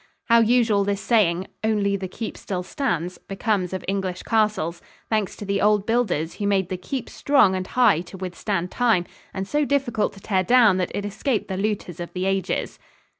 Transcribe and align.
How 0.29 0.39
usual 0.39 0.83
this 0.83 0.99
saying, 0.99 1.45
"Only 1.63 1.95
the 1.95 2.07
keep 2.07 2.35
still 2.35 2.63
stands," 2.63 3.19
becomes 3.19 3.71
of 3.71 3.85
English 3.87 4.23
castles, 4.23 4.81
thanks 5.11 5.35
to 5.35 5.45
the 5.45 5.61
old 5.61 5.85
builders 5.85 6.33
who 6.37 6.47
made 6.47 6.69
the 6.69 6.75
keep 6.77 7.07
strong 7.07 7.53
and 7.53 7.67
high 7.67 8.01
to 8.09 8.17
withstand 8.17 8.71
time, 8.71 9.05
and 9.31 9.47
so 9.47 9.63
difficult 9.63 10.13
to 10.13 10.19
tear 10.19 10.41
down 10.41 10.77
that 10.77 10.89
it 10.95 11.05
escaped 11.05 11.49
the 11.49 11.55
looters 11.57 11.99
of 11.99 12.13
the 12.13 12.25
ages. 12.25 12.79